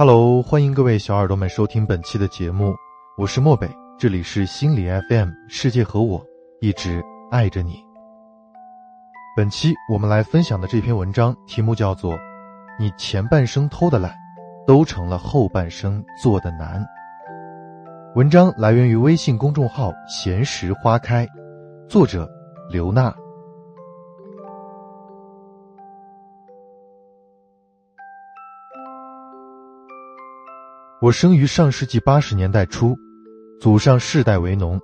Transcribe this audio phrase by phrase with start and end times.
[0.00, 2.74] Hello，欢迎各位小耳朵们收听本期的节目，
[3.18, 3.68] 我是漠北，
[3.98, 6.24] 这里是心理 FM，世界和我
[6.62, 7.84] 一直爱着你。
[9.36, 12.14] 本期我们来分享的这篇文章题目叫做
[12.78, 14.14] 《你前半生偷的懒，
[14.66, 16.80] 都成了后半生做的难》。
[18.16, 21.28] 文章来源于微信公众号“闲时花开”，
[21.90, 22.26] 作者
[22.70, 23.14] 刘娜。
[31.02, 32.94] 我生于上世纪八十年代初，
[33.58, 34.78] 祖上世代为农。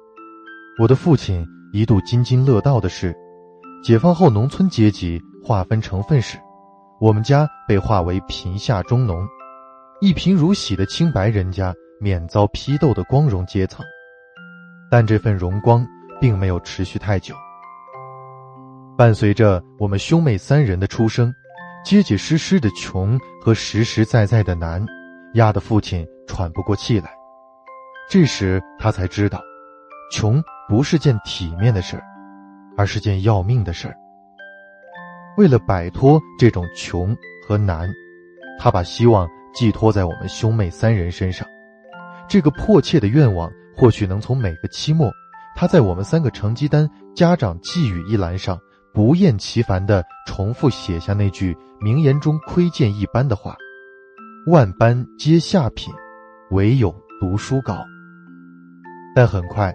[0.81, 3.15] 我的父亲一度津津乐道的是，
[3.85, 6.39] 解放后农村阶级划分成分时，
[7.03, 9.29] 我们家被划为贫下中农，
[10.01, 13.85] 一贫如洗的清白人家，免遭批斗的光荣阶层。
[14.91, 15.87] 但这份荣光
[16.19, 17.35] 并没有持续太久。
[18.97, 21.31] 伴随着我们兄妹三人的出生，
[21.85, 24.83] 结结实实的穷和实实在在的难。
[25.35, 27.11] 压得父亲喘不过气来，
[28.09, 29.41] 这时他才知道，
[30.11, 32.03] 穷不是件体面的事儿，
[32.77, 33.95] 而是件要命的事儿。
[35.37, 37.15] 为了摆脱这种穷
[37.47, 37.89] 和难，
[38.59, 41.47] 他把希望寄托在我们兄妹三人身上。
[42.27, 45.11] 这个迫切的愿望，或许能从每个期末，
[45.55, 48.59] 他在我们三个成绩单家长寄语一栏上
[48.95, 53.55] 不厌其烦地重复写下那句名言中窥见一斑的话。
[54.47, 55.93] 万般皆下品，
[56.53, 57.85] 唯有读书高。
[59.13, 59.75] 但很快，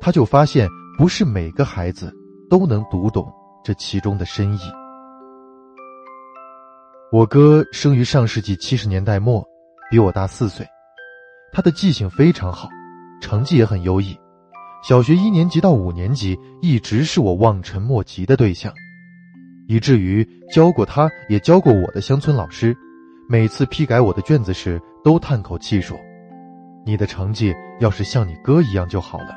[0.00, 2.14] 他就发现，不是每个孩子
[2.48, 3.28] 都能读懂
[3.64, 4.60] 这其中的深意。
[7.10, 9.44] 我哥生于上世纪七十年代末，
[9.90, 10.64] 比我大四岁，
[11.52, 12.68] 他的记性非常好，
[13.20, 14.16] 成绩也很优异，
[14.84, 18.72] 小学一年级到五年级一直是我望尘莫及的对象，
[19.66, 22.72] 以至于教过他，也教过我的乡村老师。
[23.32, 25.98] 每次批改我的卷子时，都叹口气说
[26.84, 29.28] ：“你的成绩要是像你哥一样就好了。”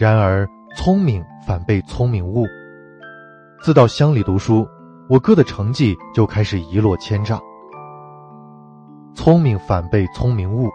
[0.00, 2.46] 然而，聪明反被聪明误。
[3.60, 4.66] 自到乡里读书，
[5.10, 7.38] 我哥的成绩就开始一落千丈。
[9.14, 10.70] 聪明反被聪明误。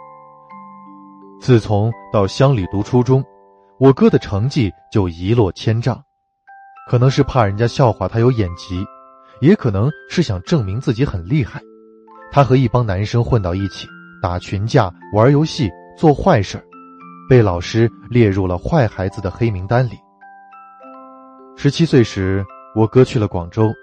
[1.39, 3.25] 自从到乡里读初中，
[3.79, 6.00] 我哥的成绩就一落千丈，
[6.88, 8.85] 可能是怕人家笑话他有眼疾。
[9.41, 11.59] 也可能是想证明自己很厉害，
[12.31, 13.88] 他和一帮男生混到一起，
[14.22, 16.63] 打群架、玩游戏、做坏事，
[17.28, 19.97] 被老师列入了坏孩子的黑名单里。
[21.57, 23.74] 十七岁时，我哥去了广州，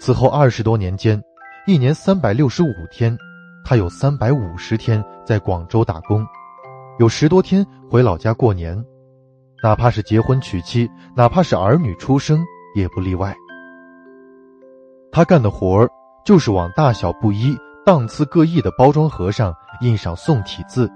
[0.00, 1.20] 此后二十多年间，
[1.66, 3.16] 一年三百六十五天，
[3.64, 6.26] 他有三百五十天在广州打工，
[6.98, 8.76] 有十多天回老家过年，
[9.62, 12.44] 哪怕是结婚娶妻，哪怕是儿女出生，
[12.74, 13.34] 也不例外。
[15.12, 15.90] 他干的活儿
[16.24, 20.90] 就是往大小不一、档次各异的包装盒上印上宋体字。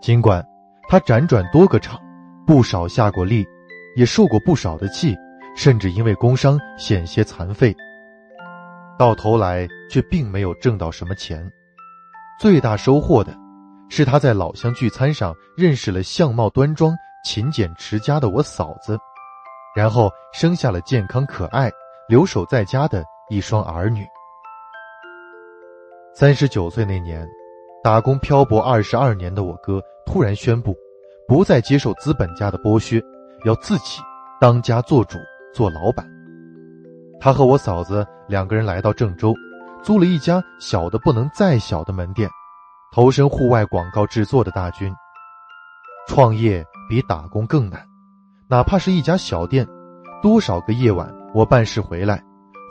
[0.00, 0.44] 尽管
[0.88, 2.00] 他辗转多个厂，
[2.46, 3.46] 不少下过力，
[3.96, 5.14] 也受过不少的气，
[5.54, 7.76] 甚至因为工伤险些残废，
[8.98, 11.46] 到头来却并没有挣到什么钱。
[12.40, 13.36] 最大收获的，
[13.90, 16.94] 是他在老乡聚餐上认识了相貌端庄、
[17.26, 18.98] 勤俭持家的我嫂子，
[19.76, 21.70] 然后生下了健康可爱。
[22.10, 24.04] 留守在家的一双儿女。
[26.12, 27.24] 三十九岁那年，
[27.84, 30.74] 打工漂泊二十二年的我哥突然宣布，
[31.28, 33.00] 不再接受资本家的剥削，
[33.44, 34.00] 要自己
[34.40, 35.18] 当家做主
[35.54, 36.04] 做老板。
[37.20, 39.32] 他和我嫂子两个人来到郑州，
[39.80, 42.28] 租了一家小的不能再小的门店，
[42.92, 44.92] 投身户外广告制作的大军。
[46.08, 47.86] 创业比打工更难，
[48.48, 49.64] 哪怕是一家小店，
[50.20, 51.08] 多少个夜晚。
[51.32, 52.20] 我办事回来，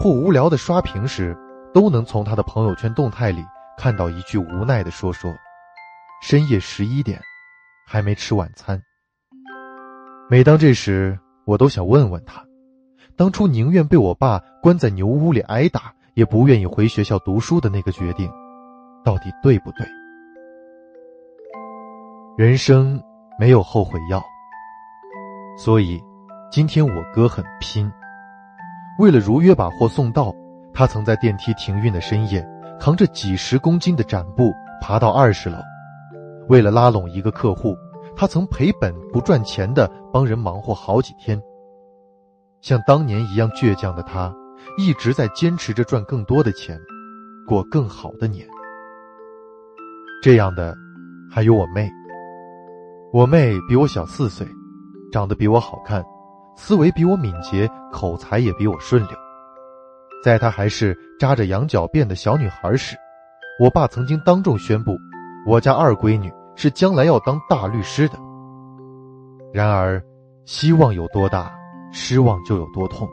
[0.01, 1.35] 或无聊的刷屏时，
[1.73, 3.41] 都能从他的朋友圈动态里
[3.77, 5.33] 看到一句无奈的说说
[6.21, 7.21] ：“深夜十一点，
[7.87, 8.81] 还没吃晚餐。”
[10.29, 12.43] 每当这时，我都想问问他，
[13.15, 18.29] 当初宁愿被我爸关在牛屋里挨打，也不愿意回学校读书的那个决定，
[19.05, 19.87] 到底对不对？
[22.37, 23.01] 人生
[23.39, 24.21] 没有后悔药，
[25.57, 26.03] 所以
[26.51, 27.89] 今天我哥很拼。
[28.99, 30.35] 为了如约把货送到，
[30.73, 32.45] 他曾在电梯停运的深夜，
[32.81, 34.51] 扛着几十公斤的展布
[34.81, 35.57] 爬到二十楼。
[36.49, 37.73] 为了拉拢一个客户，
[38.13, 41.41] 他曾赔本不赚钱的帮人忙活好几天。
[42.59, 44.35] 像当年一样倔强的他，
[44.77, 46.77] 一直在坚持着赚更多的钱，
[47.47, 48.45] 过更好的年。
[50.21, 50.75] 这样的，
[51.31, 51.89] 还有我妹。
[53.13, 54.45] 我妹比我小四岁，
[55.09, 56.03] 长得比我好看。
[56.55, 59.11] 思维比我敏捷，口才也比我顺溜。
[60.23, 62.95] 在她还是扎着羊角辫的小女孩时，
[63.59, 64.97] 我爸曾经当众宣布，
[65.45, 68.17] 我家二闺女是将来要当大律师的。
[69.53, 70.01] 然而，
[70.45, 71.51] 希望有多大，
[71.91, 73.07] 失望就有多痛。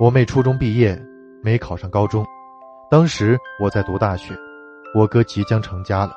[0.00, 1.00] 我妹初中毕业，
[1.42, 2.24] 没考上高中。
[2.90, 4.34] 当时我在读大学，
[4.94, 6.12] 我哥即将成家了，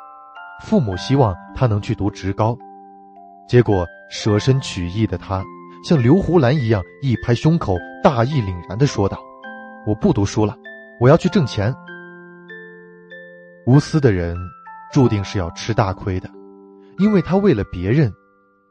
[0.63, 2.57] 父母希望他能去读职高。
[3.47, 5.43] 结果舍身取义的他，
[5.83, 9.19] 像刘胡兰一样一拍胸口，大义凛然的说道
[9.85, 10.55] ：“我不读书了，
[10.99, 11.73] 我要去挣钱。”
[13.65, 14.37] 无私的人，
[14.91, 16.29] 注定是要吃大亏的，
[16.99, 18.13] 因为他为了别人，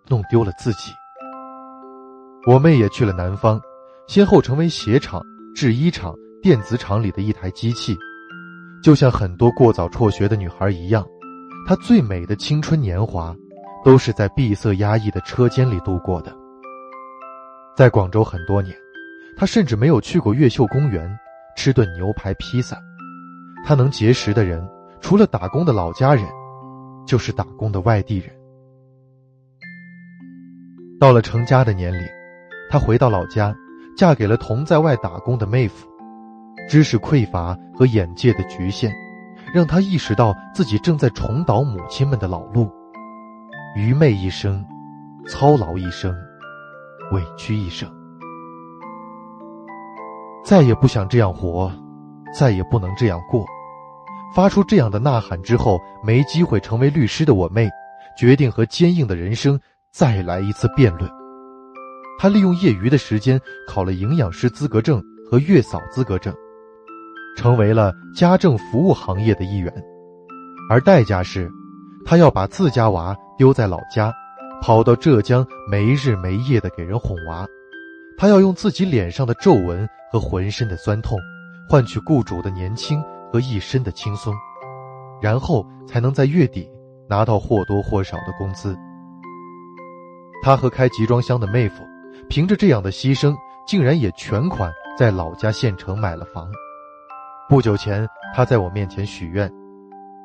[0.09, 0.93] 弄丢了自己。
[2.47, 3.61] 我妹也去了南方，
[4.07, 5.23] 先后成为鞋厂、
[5.55, 6.15] 制衣厂。
[6.43, 7.95] 电子厂里的一台机器，
[8.83, 11.07] 就像很多过早辍学的女孩一样，
[11.69, 13.37] 她最美的青春年华，
[13.85, 16.35] 都是在闭塞压抑的车间里度过的。
[17.77, 18.77] 在广州很多年，
[19.37, 21.11] 他甚至没有去过越秀公园
[21.57, 22.77] 吃顿牛排披萨。
[23.65, 24.67] 他能结识的人，
[25.01, 26.25] 除了打工的老家人，
[27.07, 28.31] 就是打工的外地人。
[30.99, 32.07] 到了成家的年龄，
[32.71, 33.55] 他回到老家，
[33.97, 35.87] 嫁给了同在外打工的妹夫。
[36.69, 38.93] 知识匮乏和眼界的局限，
[39.55, 42.71] 让他意识到自己正在重蹈母亲们的老路，
[43.75, 44.65] 愚昧一生，
[45.27, 46.15] 操劳一生，
[47.13, 47.91] 委屈一生，
[50.45, 51.71] 再也不想这样活，
[52.39, 53.45] 再也不能这样过。
[54.35, 57.69] 发出这样的呐喊之后，没机会成为律师的我妹，
[58.17, 59.59] 决定和坚硬的人生
[59.93, 61.11] 再来一次辩论。
[62.19, 66.35] 她利用业余的时间考了营养师资格证和月嫂资格证。
[67.37, 69.73] 成为了家政服务行业的一员，
[70.69, 71.51] 而代价是，
[72.05, 74.13] 他要把自家娃丢在老家，
[74.61, 77.47] 跑到浙江没日没夜的给人哄娃。
[78.17, 81.19] 他要用自己脸上的皱纹和浑身的酸痛，
[81.69, 83.03] 换取雇主的年轻
[83.33, 84.35] 和一身的轻松，
[85.23, 86.69] 然后才能在月底
[87.09, 88.77] 拿到或多或少的工资。
[90.43, 91.83] 他和开集装箱的妹夫，
[92.29, 93.35] 凭着这样的牺牲，
[93.67, 96.51] 竟然也全款在老家县城买了房。
[97.49, 99.51] 不久前，他在我面前许愿，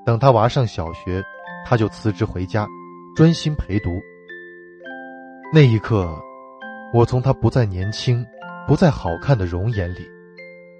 [0.05, 1.23] 等他娃上小学，
[1.65, 2.67] 他就辞职回家，
[3.15, 3.89] 专心陪读。
[5.53, 6.21] 那一刻，
[6.91, 8.25] 我从他不再年轻、
[8.67, 10.05] 不再好看的容颜里，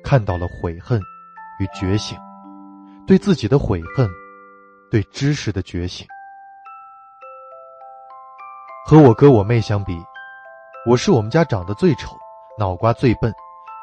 [0.04, 1.00] 看到了悔恨
[1.60, 2.18] 与觉醒，
[3.08, 4.10] 对自己的悔恨，
[4.92, 6.06] 对知识的觉醒。
[8.86, 9.98] 和我哥我妹相比，
[10.86, 12.18] 我是我们家长得最丑、
[12.60, 13.34] 脑瓜最笨、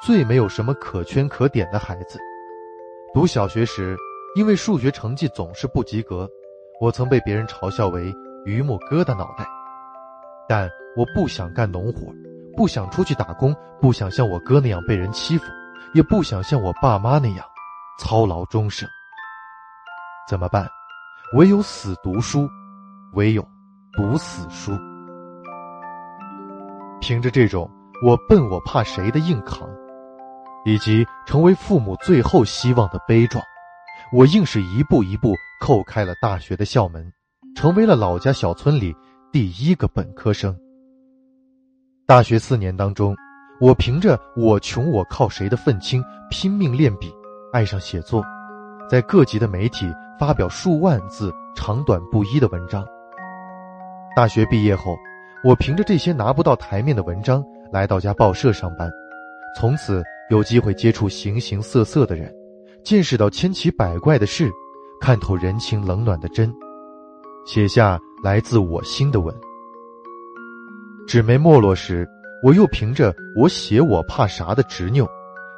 [0.04, 2.18] 最没有什么可圈可点的孩子。
[3.14, 3.96] 读小学时，
[4.36, 6.28] 因为数学成绩总是不及格，
[6.80, 8.12] 我曾被别人嘲笑为
[8.44, 9.46] “榆木疙瘩脑袋”。
[10.48, 12.12] 但我不想干农活，
[12.56, 15.44] 不想出去打工，不想像我哥那样被人欺负，
[15.94, 17.44] 也不想像我爸妈那样
[17.98, 18.88] 操劳终生。
[20.28, 20.68] 怎么办？
[21.36, 22.48] 唯有死读书，
[23.14, 23.46] 唯有
[23.96, 24.72] 读死书。
[27.00, 27.70] 凭着这种
[28.06, 29.68] “我笨我怕谁”的硬扛。
[30.64, 33.44] 以及成为父母最后希望的悲壮，
[34.12, 37.12] 我硬是一步一步叩开了大学的校门，
[37.56, 38.94] 成为了老家小村里
[39.32, 40.54] 第一个本科生。
[42.04, 43.16] 大学四年当中，
[43.58, 47.10] 我凭着“我穷我靠谁”的愤青，拼命练笔，
[47.50, 48.22] 爱上写作，
[48.90, 52.86] 在各级的媒体发表数万字长短不一的文章。
[54.14, 54.94] 大学毕业后，
[55.42, 58.90] 我凭着这些拿不到台面的文章，来到家报社上班，
[59.58, 60.02] 从此。
[60.30, 62.34] 有机会接触形形色色的人，
[62.82, 64.50] 见识到千奇百怪的事，
[64.98, 66.50] 看透人情冷暖的真，
[67.44, 69.34] 写下来自我心的吻。
[71.08, 72.08] 纸媒没落时，
[72.44, 75.04] 我又凭着“我写我怕啥”的执拗，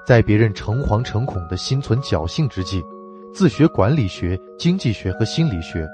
[0.06, 2.82] 在别人诚惶诚恐的心存侥幸之际，
[3.34, 5.86] 自学管理学、经济学和心理学，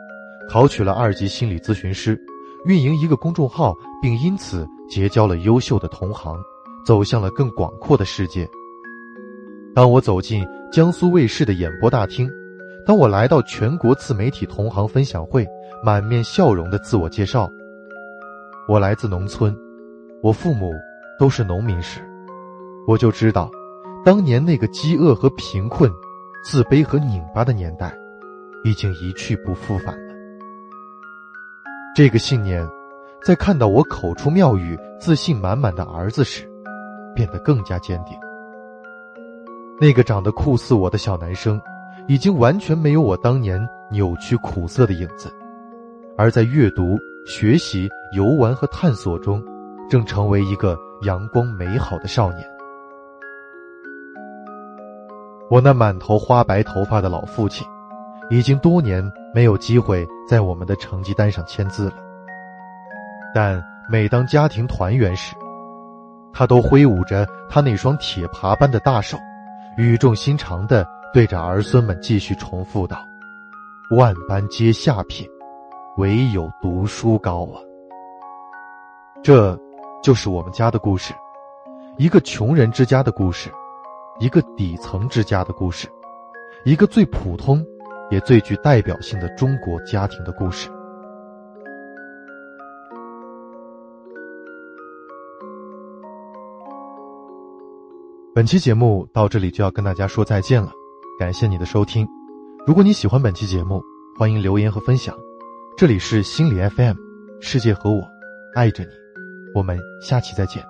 [0.49, 2.17] 考取了二级心理咨询师，
[2.65, 6.41] 运营一个公众号，并因此结交了优秀的同行，
[6.87, 8.49] 走向了更广阔的世界。
[9.75, 12.31] 当我走进江苏卫视的演播大厅，
[12.87, 15.47] 当我来到全国自媒体同行分享会，
[15.83, 17.51] 满面笑容的自我介绍，
[18.69, 19.57] 我来自农村，
[20.23, 20.73] 我父母
[21.19, 22.01] 都是农民时，
[22.87, 23.51] 我就知道，
[24.05, 25.91] 当年那个饥饿和贫困、
[26.45, 27.97] 自卑和拧巴的年代，
[28.63, 30.15] 已经一去不复返了。
[31.95, 32.63] 这个信念，
[33.25, 36.47] 在看到我口出妙语、自信满满的儿子时，
[37.15, 38.15] 变得更加坚定。
[39.81, 41.59] 那个长得酷似我的小男生，
[42.07, 45.33] 已经完全没有我当年扭曲苦涩的影子，
[46.21, 49.43] 而在阅读、学习、游玩和探索中，
[49.89, 52.47] 正成为一个阳光美好的少年。
[55.49, 57.67] 我那满头花白头发的老父亲，
[58.29, 59.03] 已经多年
[59.35, 61.95] 没有机会在我们的成绩单上签字了。
[63.35, 63.59] 但
[63.91, 65.35] 每当家庭团圆时，
[66.35, 69.17] 他都挥舞着他那双铁耙般的大手，
[69.79, 72.99] 语重心长地对着儿孙们继续重复道
[73.97, 75.27] ：“万般皆下品，
[75.97, 77.61] 唯有读书高啊！”
[79.23, 79.59] 这，
[80.03, 81.15] 就是我们家的故事，
[81.99, 83.51] 一个穷人之家的故事。
[84.19, 85.89] 一个底层之家的故事，
[86.67, 87.65] 一个最普通
[88.11, 90.69] 也最具代表性的中国家庭的故事。
[98.35, 100.71] 本期节目到这里就要跟大家说再见了，
[101.19, 102.07] 感谢你的收听。
[102.67, 103.83] 如果你喜欢本期节目，
[104.19, 105.17] 欢迎留言和分享。
[105.81, 106.95] 这里是心理 FM，
[107.41, 108.07] 世界和我
[108.55, 108.91] 爱着你，
[109.55, 110.63] 我们下期再见。